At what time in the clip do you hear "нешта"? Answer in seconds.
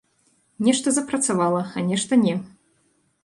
0.67-0.93, 1.91-2.13